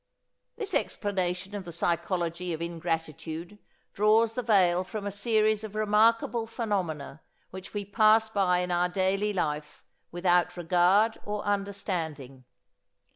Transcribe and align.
This 0.55 0.73
explanation 0.73 1.53
of 1.53 1.63
the 1.63 1.71
psychology 1.71 2.53
of 2.53 2.59
ingratitude 2.59 3.59
draws 3.93 4.33
the 4.33 4.41
veil 4.41 4.83
from 4.83 5.05
a 5.05 5.11
series 5.11 5.63
of 5.63 5.75
remarkable 5.75 6.47
phenomena 6.47 7.21
which 7.51 7.75
we 7.75 7.85
pass 7.85 8.27
by 8.27 8.61
in 8.61 8.71
our 8.71 8.89
daily 8.89 9.31
life 9.31 9.83
without 10.11 10.57
regard 10.57 11.19
or 11.23 11.43
understanding. 11.43 12.45